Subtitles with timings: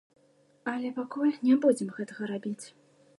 [0.71, 2.65] Але пакуль не будзем гэтага рабіць.